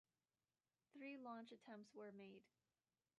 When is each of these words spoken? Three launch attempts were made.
Three 0.93 1.15
launch 1.15 1.51
attempts 1.51 1.93
were 1.93 2.11
made. 2.11 2.41